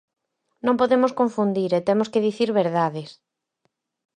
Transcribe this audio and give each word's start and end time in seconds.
Non 0.65 0.79
podemos 0.81 1.15
confundir 1.19 1.71
e 1.77 1.85
temos 1.87 2.07
que 2.11 2.23
dicir 2.27 2.49
verdades. 2.61 3.09